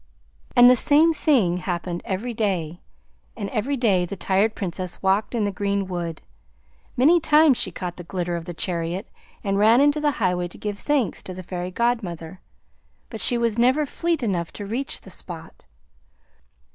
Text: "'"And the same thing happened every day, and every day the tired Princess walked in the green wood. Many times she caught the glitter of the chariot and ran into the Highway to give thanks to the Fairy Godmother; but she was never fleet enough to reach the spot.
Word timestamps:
"'"And 0.55 0.67
the 0.67 0.75
same 0.75 1.13
thing 1.13 1.57
happened 1.57 2.01
every 2.05 2.33
day, 2.33 2.81
and 3.37 3.51
every 3.51 3.77
day 3.77 4.03
the 4.03 4.15
tired 4.15 4.55
Princess 4.55 5.03
walked 5.03 5.35
in 5.35 5.43
the 5.43 5.51
green 5.51 5.85
wood. 5.85 6.23
Many 6.97 7.19
times 7.19 7.59
she 7.59 7.69
caught 7.69 7.97
the 7.97 8.03
glitter 8.03 8.35
of 8.35 8.45
the 8.45 8.53
chariot 8.55 9.07
and 9.43 9.59
ran 9.59 9.79
into 9.79 10.01
the 10.01 10.13
Highway 10.17 10.47
to 10.47 10.57
give 10.57 10.79
thanks 10.79 11.21
to 11.21 11.35
the 11.35 11.43
Fairy 11.43 11.69
Godmother; 11.69 12.41
but 13.11 13.21
she 13.21 13.37
was 13.37 13.59
never 13.59 13.85
fleet 13.85 14.23
enough 14.23 14.51
to 14.53 14.65
reach 14.65 15.01
the 15.01 15.11
spot. 15.11 15.67